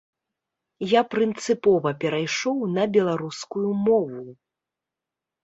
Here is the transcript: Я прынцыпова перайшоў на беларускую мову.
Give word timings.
Я 0.93 1.01
прынцыпова 1.13 1.89
перайшоў 2.05 2.57
на 2.77 2.87
беларускую 2.97 3.69
мову. 3.87 4.25